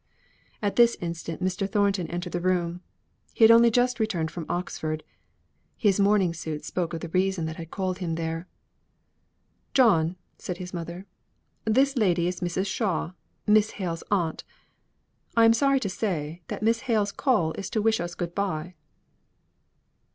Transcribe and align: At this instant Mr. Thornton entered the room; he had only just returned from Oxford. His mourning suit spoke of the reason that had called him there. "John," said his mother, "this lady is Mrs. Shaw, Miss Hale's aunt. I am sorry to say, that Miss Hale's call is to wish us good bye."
At 0.63 0.77
this 0.77 0.97
instant 0.99 1.43
Mr. 1.43 1.69
Thornton 1.69 2.07
entered 2.07 2.31
the 2.33 2.41
room; 2.41 2.81
he 3.35 3.43
had 3.43 3.51
only 3.51 3.69
just 3.69 3.99
returned 3.99 4.31
from 4.31 4.47
Oxford. 4.49 5.03
His 5.77 5.99
mourning 5.99 6.33
suit 6.33 6.65
spoke 6.65 6.95
of 6.95 7.01
the 7.01 7.09
reason 7.09 7.45
that 7.45 7.57
had 7.57 7.69
called 7.69 7.99
him 7.99 8.15
there. 8.15 8.47
"John," 9.75 10.15
said 10.39 10.57
his 10.57 10.73
mother, 10.73 11.05
"this 11.65 11.95
lady 11.97 12.25
is 12.27 12.39
Mrs. 12.39 12.65
Shaw, 12.65 13.11
Miss 13.45 13.73
Hale's 13.77 14.03
aunt. 14.09 14.43
I 15.37 15.45
am 15.45 15.53
sorry 15.53 15.79
to 15.81 15.87
say, 15.89 16.41
that 16.47 16.63
Miss 16.63 16.79
Hale's 16.89 17.11
call 17.11 17.51
is 17.51 17.69
to 17.69 17.79
wish 17.79 17.99
us 17.99 18.15
good 18.15 18.33
bye." 18.33 18.73